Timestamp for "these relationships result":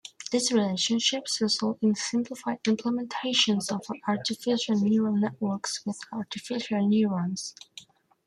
0.31-1.77